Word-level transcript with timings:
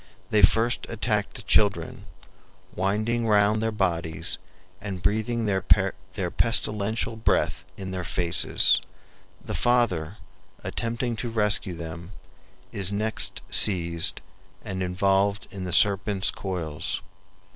They 0.31 0.41
first 0.41 0.87
attacked 0.89 1.35
the 1.35 1.43
children, 1.43 2.05
winding 2.75 3.27
round 3.27 3.61
their 3.61 3.71
bodies 3.71 4.39
and 4.81 4.99
breathing 4.99 5.45
their 5.45 5.61
pestilential 6.31 7.15
breath 7.15 7.65
in 7.77 7.91
their 7.91 8.03
faces. 8.03 8.81
The 9.45 9.53
father, 9.53 10.17
attempting 10.63 11.17
to 11.17 11.29
rescue 11.29 11.75
them, 11.75 12.13
is 12.71 12.91
next 12.91 13.43
seized 13.51 14.21
and 14.65 14.81
involved 14.81 15.47
in 15.51 15.65
the 15.65 15.71
serpents' 15.71 16.31
coils. 16.31 16.99